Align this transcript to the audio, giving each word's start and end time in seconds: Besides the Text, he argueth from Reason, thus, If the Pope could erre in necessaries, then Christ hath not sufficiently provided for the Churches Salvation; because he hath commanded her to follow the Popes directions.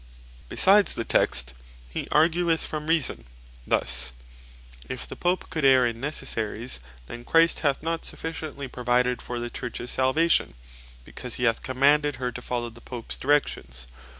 Besides 0.49 0.95
the 0.95 1.03
Text, 1.03 1.53
he 1.87 2.07
argueth 2.07 2.65
from 2.65 2.87
Reason, 2.87 3.23
thus, 3.67 4.13
If 4.89 5.07
the 5.07 5.15
Pope 5.15 5.51
could 5.51 5.63
erre 5.63 5.85
in 5.91 6.01
necessaries, 6.01 6.79
then 7.05 7.23
Christ 7.23 7.59
hath 7.59 7.83
not 7.83 8.03
sufficiently 8.03 8.67
provided 8.67 9.21
for 9.21 9.37
the 9.39 9.51
Churches 9.51 9.91
Salvation; 9.91 10.55
because 11.05 11.35
he 11.35 11.43
hath 11.43 11.61
commanded 11.61 12.15
her 12.15 12.31
to 12.31 12.41
follow 12.41 12.71
the 12.71 12.81
Popes 12.81 13.15
directions. 13.15 13.85